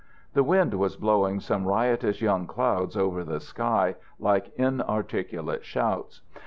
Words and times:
The 0.33 0.43
wind 0.43 0.73
was 0.73 0.95
blowing 0.97 1.39
some 1.39 1.67
riotous 1.67 2.23
young 2.23 2.47
clouds 2.47 2.97
over 2.97 3.23
the 3.23 3.39
sky 3.39 3.97
like 4.17 4.51
inarticulate 4.55 5.63
shouts. 5.63 6.21